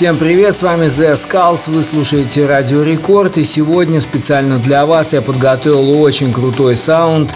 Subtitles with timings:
[0.00, 5.12] Всем привет, с вами The Skulls, вы слушаете Радио Рекорд, и сегодня специально для вас
[5.12, 7.28] я подготовил очень крутой саунд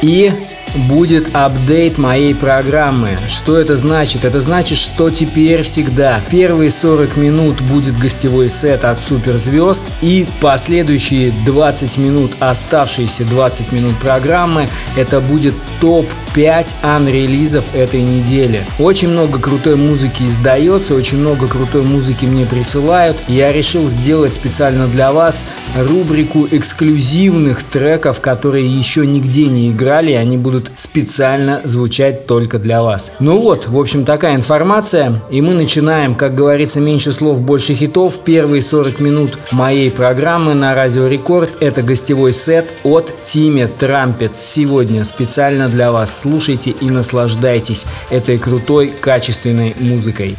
[0.00, 0.30] и
[0.74, 3.18] будет апдейт моей программы.
[3.28, 4.24] Что это значит?
[4.24, 11.32] Это значит, что теперь всегда первые 40 минут будет гостевой сет от суперзвезд и последующие
[11.46, 18.64] 20 минут, оставшиеся 20 минут программы, это будет топ-5 анрелизов этой недели.
[18.78, 23.16] Очень много крутой музыки издается, очень много крутой музыки мне присылают.
[23.28, 25.44] Я решил сделать специально для вас
[25.76, 32.82] рубрику эксклюзивных треков, которые еще нигде не играли, они будут будут специально звучать только для
[32.82, 33.12] вас.
[33.18, 35.22] Ну вот, в общем, такая информация.
[35.30, 38.20] И мы начинаем, как говорится, меньше слов, больше хитов.
[38.24, 44.36] Первые 40 минут моей программы на Радио Рекорд– это гостевой сет от Тиме Трампет.
[44.36, 46.20] Сегодня специально для вас.
[46.20, 50.36] Слушайте и наслаждайтесь этой крутой, качественной музыкой.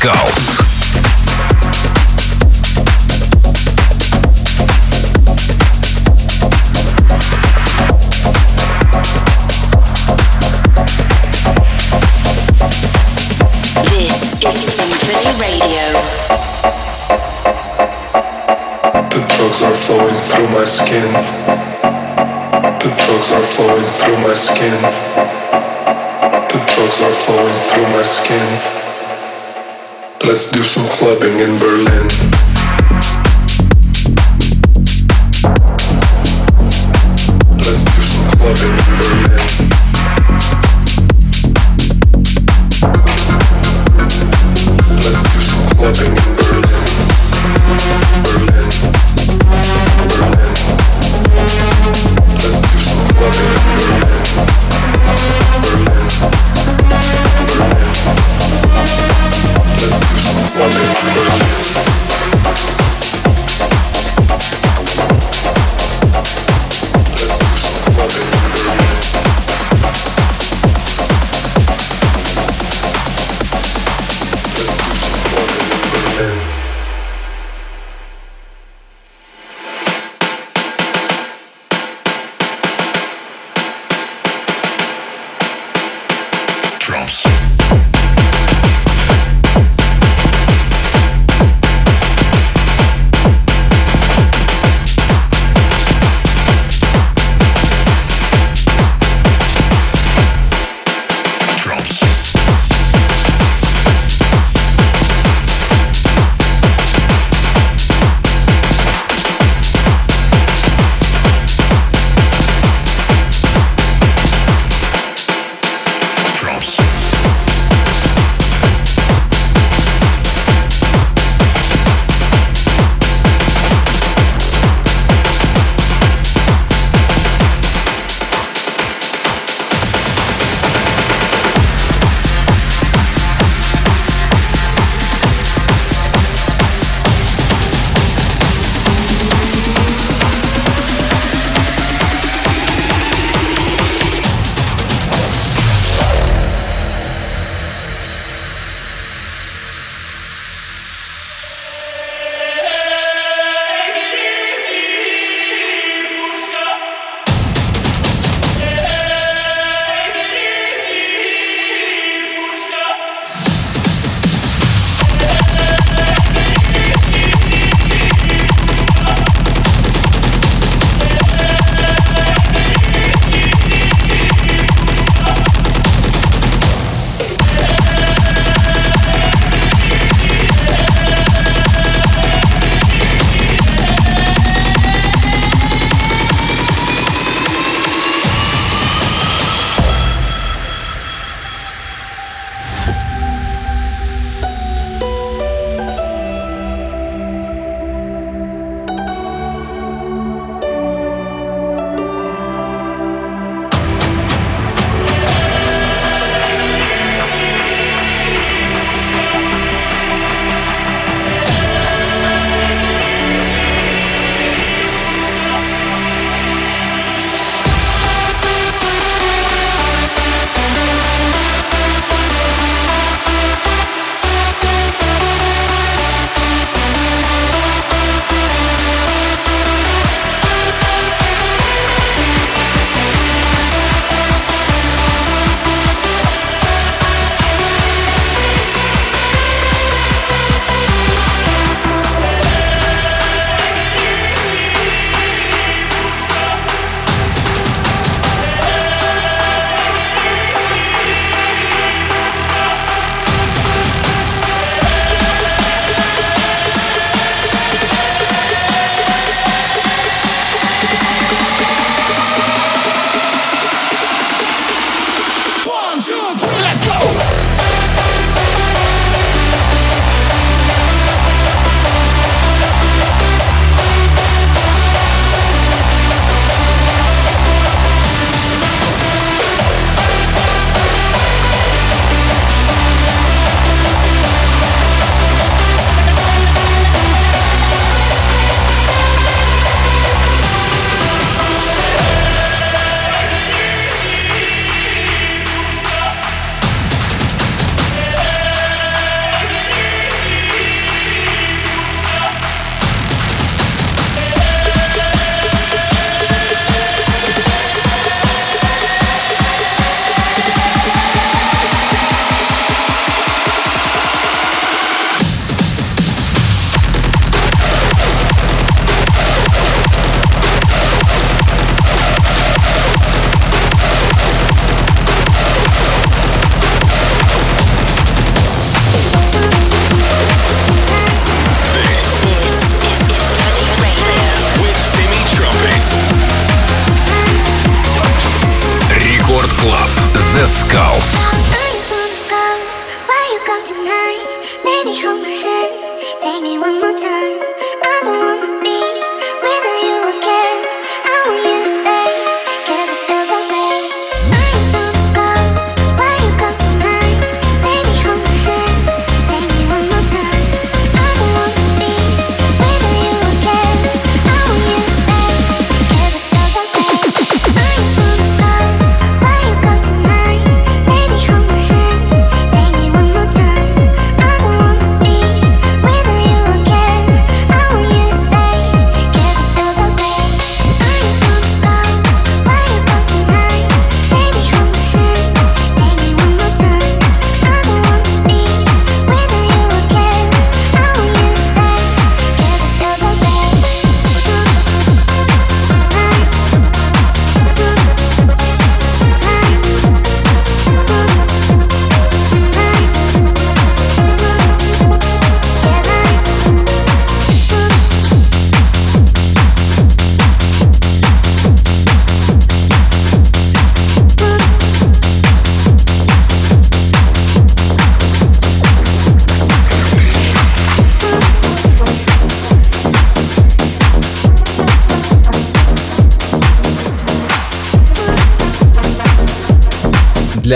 [0.00, 0.37] Skulls.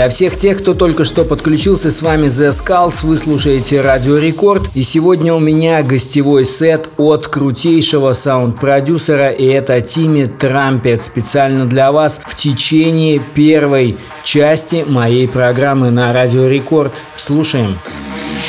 [0.03, 4.63] Для всех тех, кто только что подключился, с вами The Skulls, вы слушаете Радио Рекорд,
[4.73, 11.93] и сегодня у меня гостевой сет от крутейшего саунд-продюсера, и это Тимми Трампет, специально для
[11.93, 17.01] вас в течение первой части моей программы на Радио Рекорд.
[17.15, 17.79] Слушаем.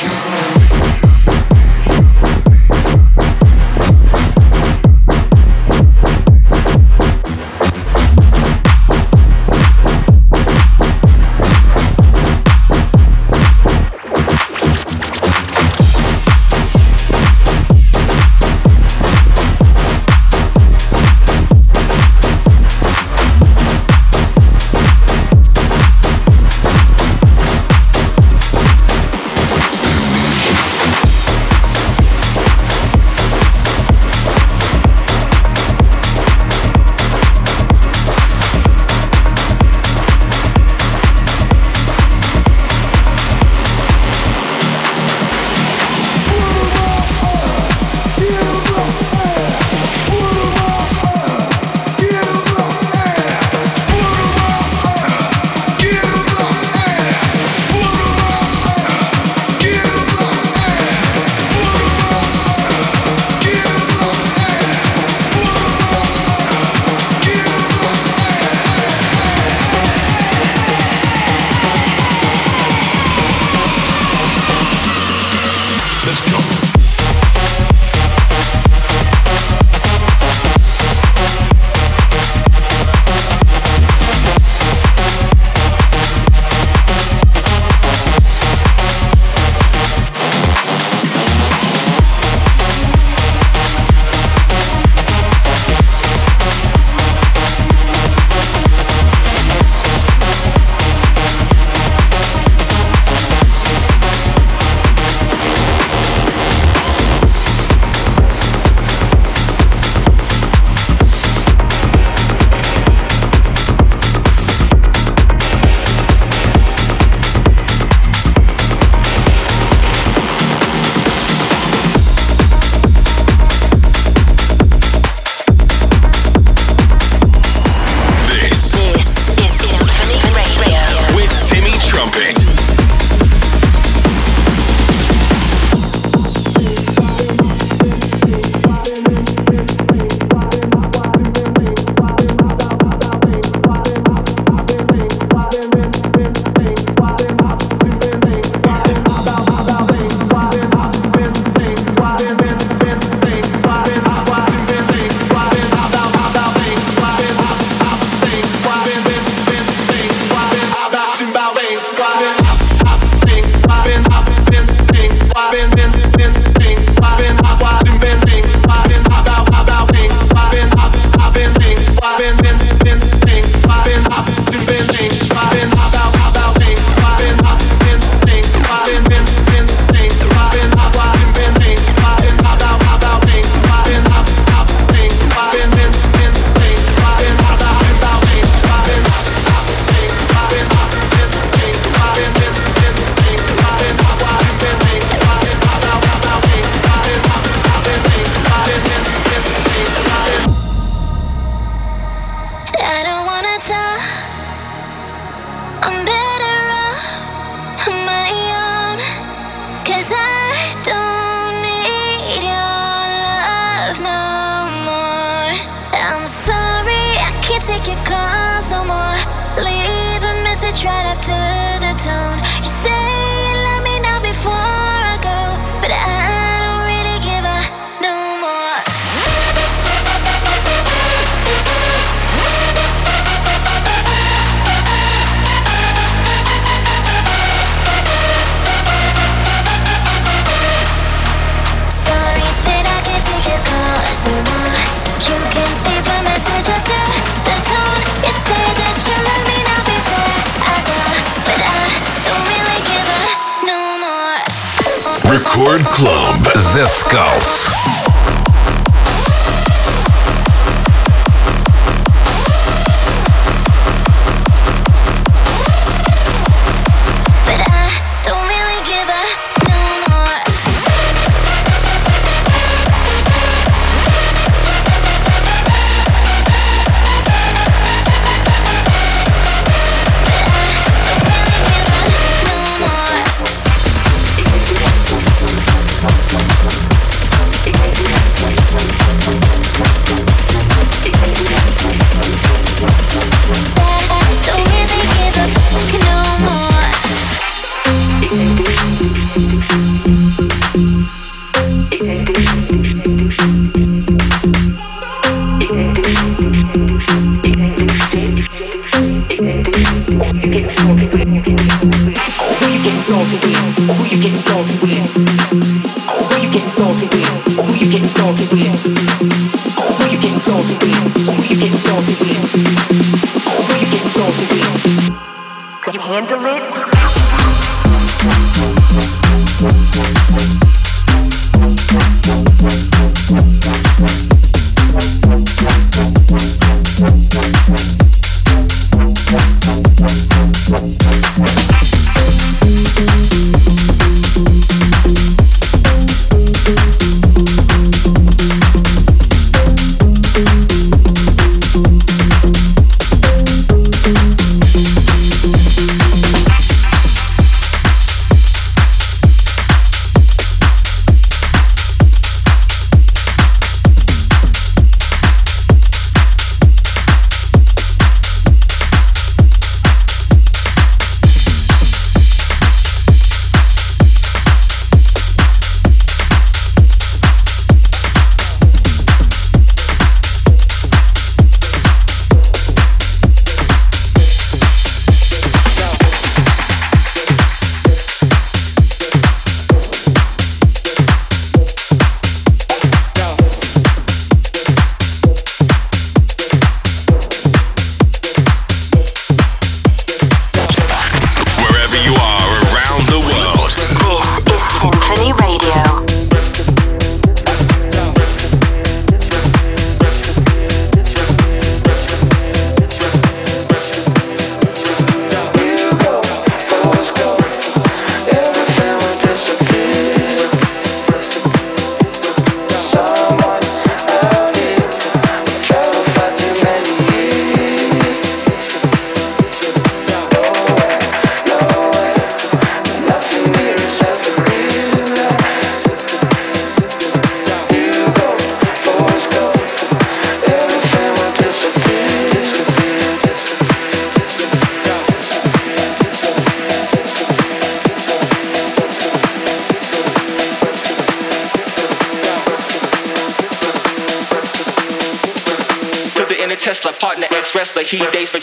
[0.00, 0.33] Слушаем.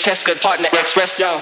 [0.01, 1.40] chest, good partner, express, down.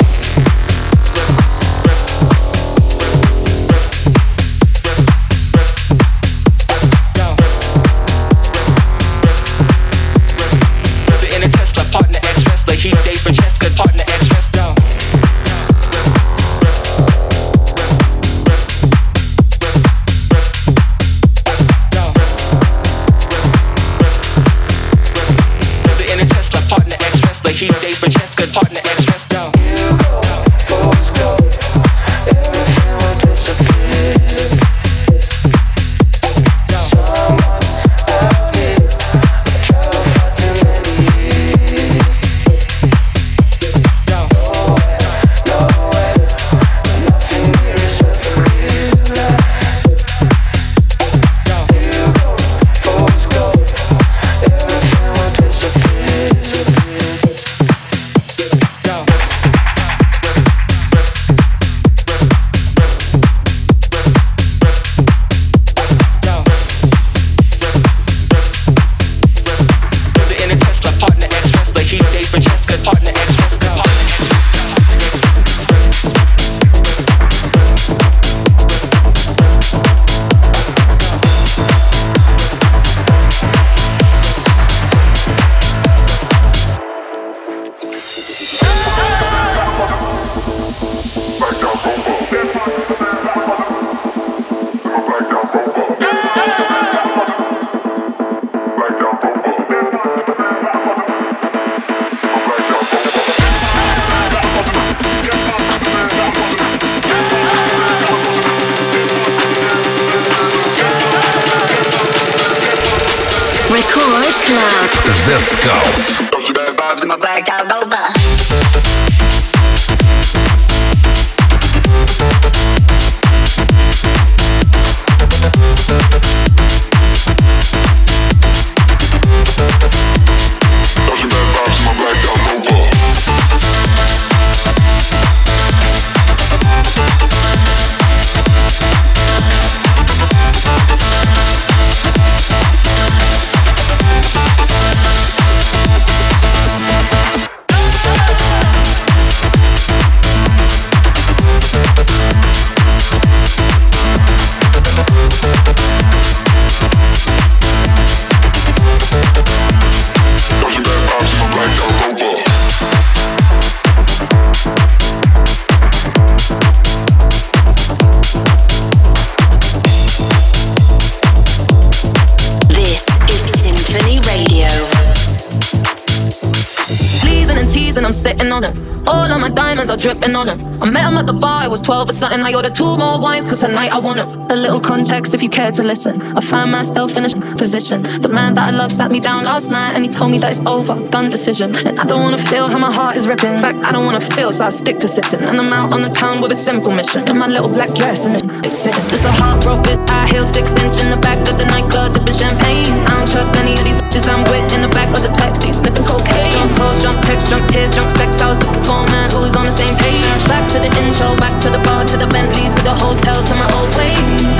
[179.69, 180.59] Diamonds are dripping on him.
[180.81, 182.41] I met him at the bar, I was 12 or something.
[182.41, 184.29] I ordered two more wines, cause tonight I want him.
[184.49, 186.21] A little context if you care to listen.
[186.37, 188.01] I found myself in a position.
[188.01, 190.51] The man that I love sat me down last night and he told me that
[190.51, 191.75] it's over, done decision.
[191.85, 193.53] And I don't wanna feel how my heart is ripping.
[193.53, 195.41] In fact, I don't wanna feel, so I stick to sipping.
[195.41, 197.27] And I'm out on the town with a simple mission.
[197.27, 199.03] In my little black dress and it's sitting.
[199.09, 202.93] Just a heartbroken high heel, six inch in the back of the nightclub, sipping champagne.
[203.07, 205.73] I don't trust any of these bitches I'm with in the back of the taxi,
[205.73, 206.51] sniffing cocaine.
[206.53, 208.41] Drunk calls, drunk texts, drunk tears, drunk sex.
[208.41, 210.23] I was looking for a man who was on the same page.
[210.47, 213.53] Back to the intro, back to the bar, to the Bentley, to the hotel, to
[213.55, 214.58] my old way.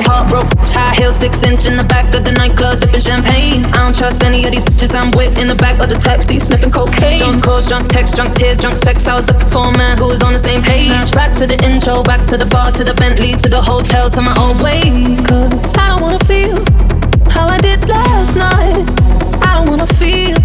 [0.00, 3.64] Heartbroken, high heels, six inch in the back of the nightclub, sipping champagne.
[3.66, 6.40] I don't trust any of these bitches I'm with in the back of the taxi,
[6.40, 7.18] sniffing cocaine.
[7.18, 9.06] Drunk calls, drunk texts, drunk tears, drunk sex.
[9.06, 11.12] I was looking for a man who was on the same page.
[11.12, 14.20] Back to the intro, back to the bar, to the Bentley, to the hotel, to
[14.22, 14.80] my old way.
[15.28, 16.56] Cause I don't wanna feel
[17.30, 18.88] how I did last night.
[19.44, 20.38] I don't wanna feel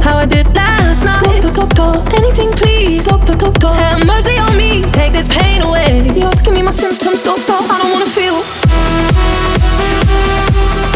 [0.00, 1.42] how I did last night.
[1.42, 3.06] Doctor, doctor, anything please.
[3.06, 6.08] Doctor, doctor, have mercy on me, take this pain away.
[6.16, 8.55] You're asking me my symptoms, doctor, I don't wanna feel.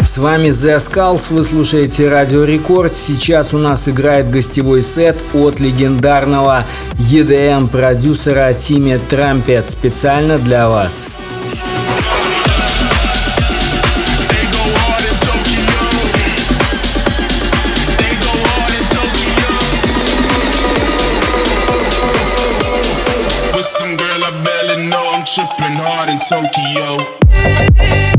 [0.03, 2.95] С вами The Skulls, вы слушаете Радио Рекорд.
[2.95, 6.65] Сейчас у нас играет гостевой сет от легендарного
[6.97, 11.07] EDM-продюсера Тиме Трампет специально для вас.
[26.31, 27.20] Tokyo.
[27.43, 28.10] Hey, hey.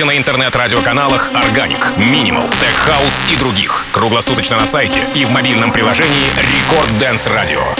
[0.00, 3.84] Найдете на интернет-радиоканалах Organic, Minimal, Tech House и других.
[3.92, 7.79] Круглосуточно на сайте и в мобильном приложении Record Dance Radio.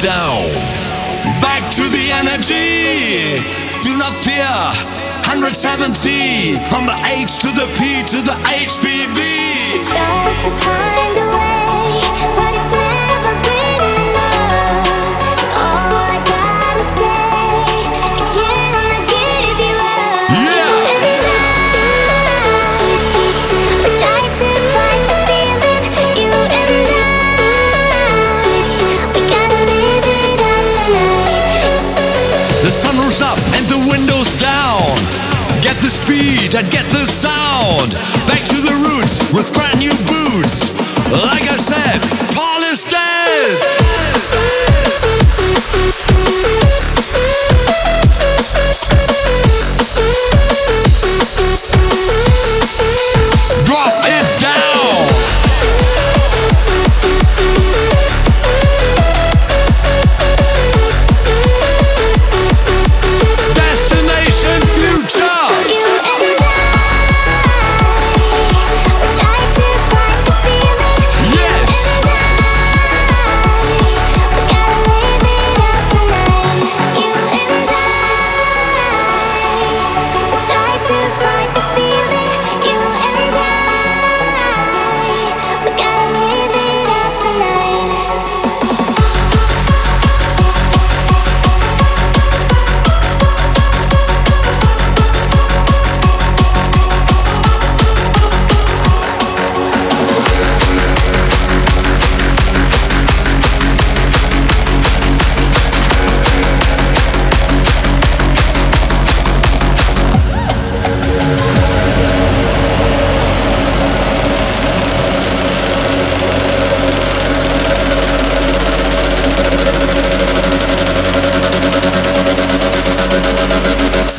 [0.00, 0.46] down.
[1.42, 3.42] Back to the energy.
[3.82, 4.46] Do not fear.
[5.26, 9.18] 170 from the H to the P to the HPV.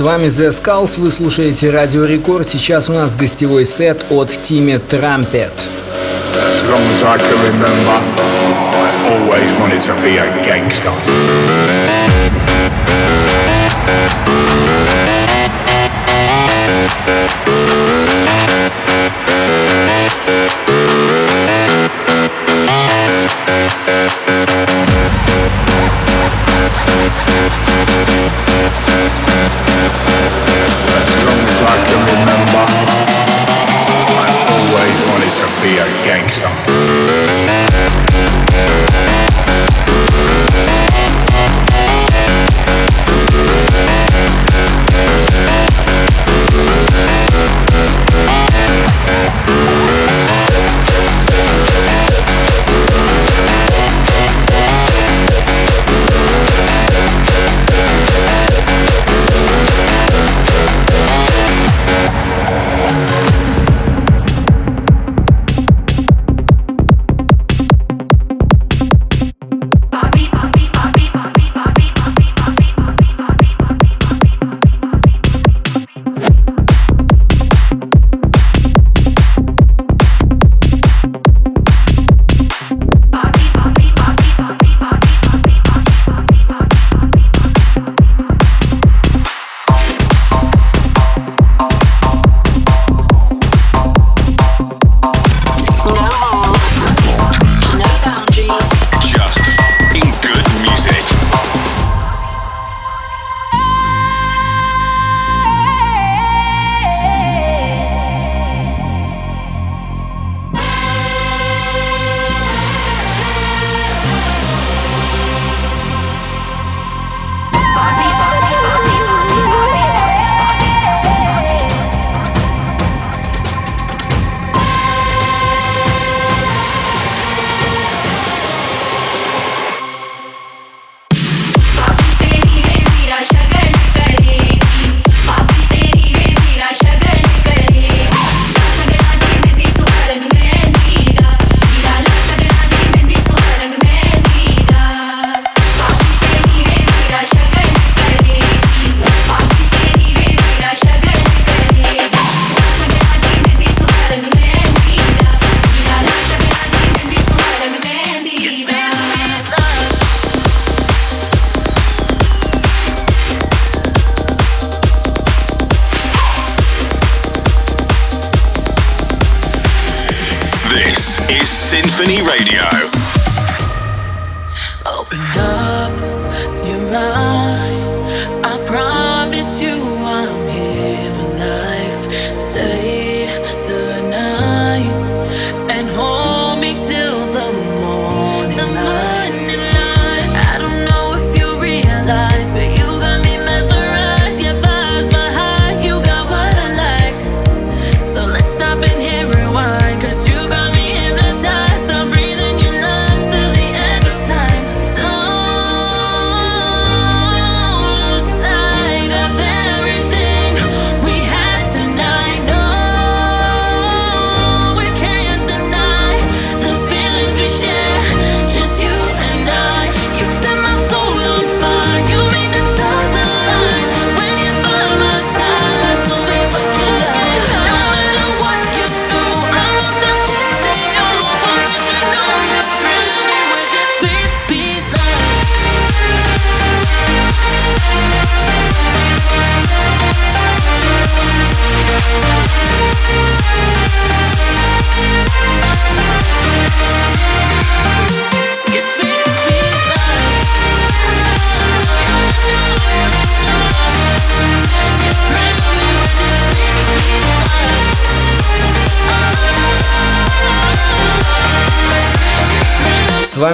[0.10, 2.50] вами The Skulls, вы слушаете Радио Рекорд.
[2.50, 5.52] Сейчас у нас гостевой сет от Тиме Трампет.
[6.34, 8.02] As long as I can remember,
[8.74, 10.92] I always wanted to be a gangster.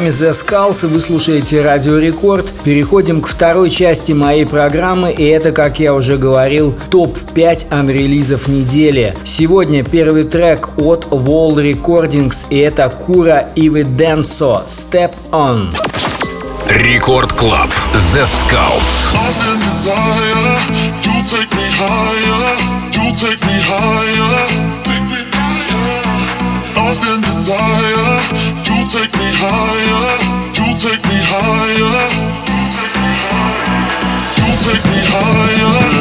[0.05, 2.45] вами Zeskullz, вы слушаете Радио Рекорд.
[2.63, 9.15] Переходим к второй части моей программы, и это, как я уже говорил, топ-5 анрелизов недели.
[9.23, 15.73] Сегодня первый трек от Wall Recordings, и это Kura Ивиденсо «Step On».
[16.69, 17.69] Record Club
[18.13, 19.09] Zeskullz.
[19.63, 20.57] Desire,
[21.03, 22.57] you take me higher,
[22.91, 24.64] you take me higher.
[26.85, 28.19] constant desire.
[28.67, 30.05] You take me higher.
[30.53, 31.97] You take me higher.
[32.45, 34.05] You take me higher.
[34.37, 35.94] You take me higher.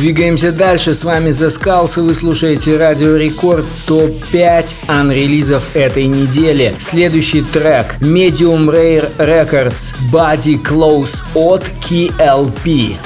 [0.00, 0.94] Двигаемся дальше.
[0.94, 6.74] С вами The Skulls и вы слушаете Радио Рекорд ТОП-5 анрелизов этой недели.
[6.78, 12.96] Следующий трек Medium Rare Records Body Close от KLP.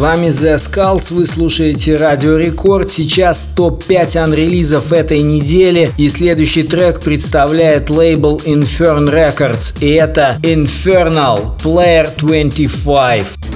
[0.00, 2.88] вами The Skulls, вы слушаете Радио Рекорд.
[2.90, 11.54] Сейчас топ-5 анрелизов этой недели, и следующий трек представляет лейбл Infern Records, и это Infernal
[11.62, 13.49] Player 25.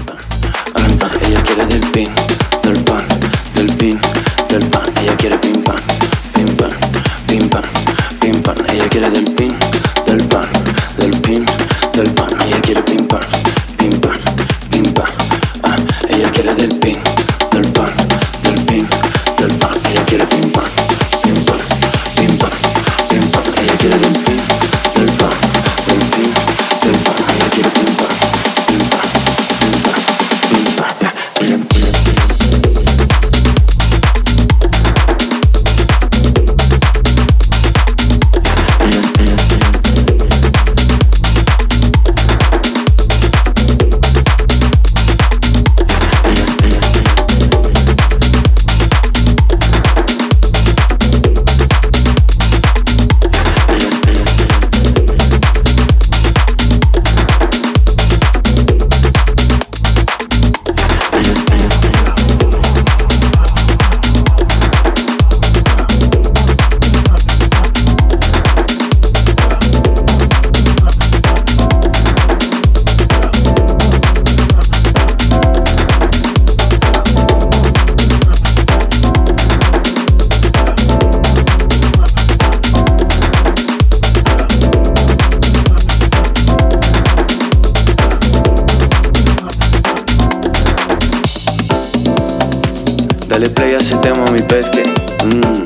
[93.34, 94.84] Dale play a ese tema, mi pesque.
[95.24, 95.64] Mm.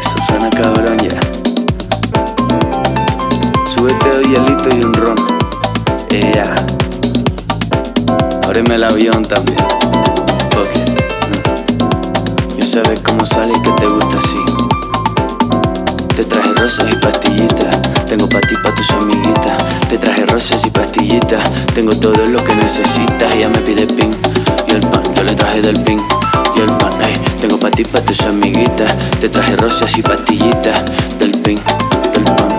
[0.00, 1.10] Eso suena cabrón ya.
[1.10, 1.20] Yeah.
[3.72, 5.14] Súbete dos hielitos y un ron.
[6.10, 6.32] Ella.
[6.32, 6.56] Yeah.
[8.44, 9.58] Ábreme el avión también.
[10.50, 10.90] Fuck it.
[11.30, 12.58] Mm.
[12.58, 14.38] Yo sabes cómo sale y que te gusta así.
[16.16, 17.80] Te traje rosas y pastillitas.
[18.08, 19.56] Tengo pa' ti, pa' tus amiguitas.
[19.88, 21.44] Te traje rosas y pastillitas.
[21.74, 23.32] Tengo todo lo que necesitas.
[23.36, 24.10] Ella me pide pin.
[24.66, 26.00] Y el pan, yo le traje del pin
[26.56, 27.18] y el mané.
[27.40, 28.94] Tengo pa' ti, pa' tus amiguitas.
[29.20, 30.82] Te traje rosas y pastillitas
[31.18, 31.60] del pin,
[32.12, 32.53] del pan.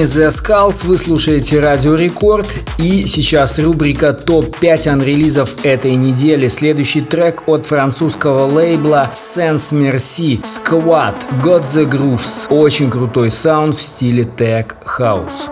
[0.00, 2.46] Вами The Skulls, вы слушаете Радио Рекорд
[2.78, 6.48] и сейчас рубрика ТОП-5 анрелизов этой недели.
[6.48, 12.48] Следующий трек от французского лейбла Sense Merci Squad Got The Grooves.
[12.48, 15.50] Очень крутой саунд в стиле Tech House.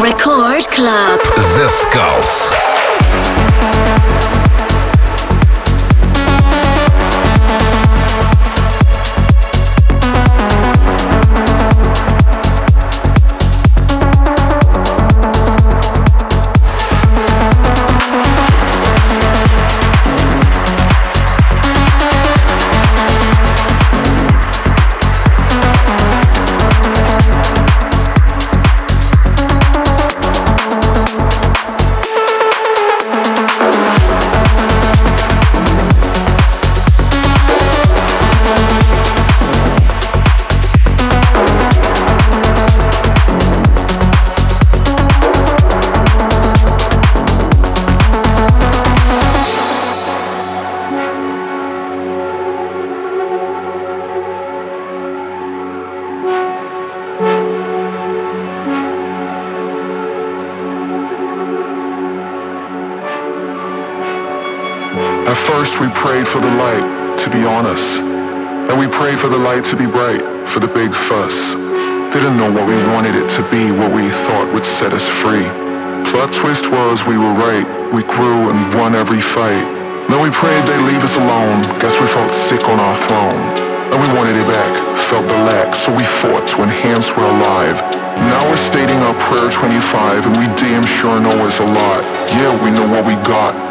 [0.00, 1.20] Record Club
[1.56, 2.67] The Skulls.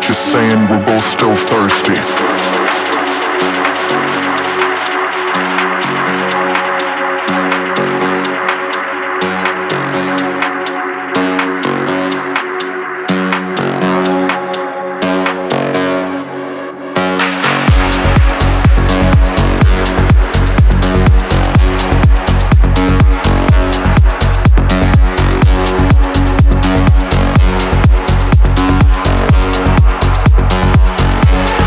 [0.08, 2.57] Just saying we're both still thirsty.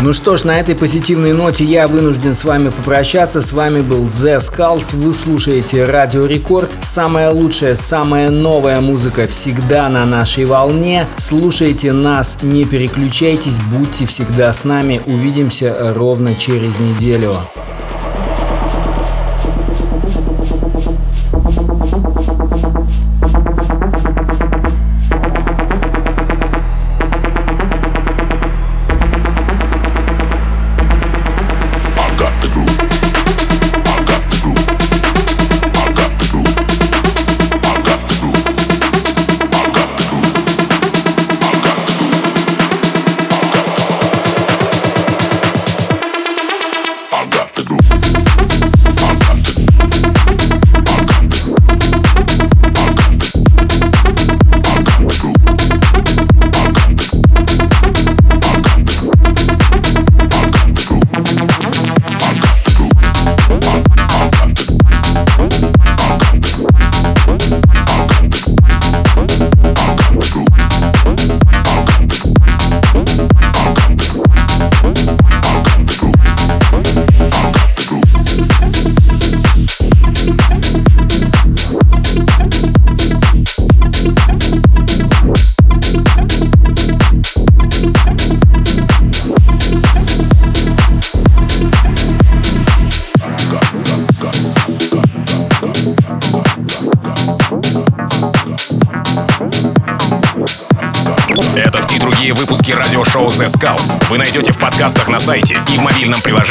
[0.03, 3.39] Ну что ж, на этой позитивной ноте я вынужден с вами попрощаться.
[3.39, 4.95] С вами был The Skulls.
[4.95, 6.71] Вы слушаете Радио Рекорд.
[6.81, 11.05] Самая лучшая, самая новая музыка всегда на нашей волне.
[11.17, 15.01] Слушайте нас, не переключайтесь, будьте всегда с нами.
[15.05, 17.35] Увидимся ровно через неделю.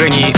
[0.01, 0.30] Найдете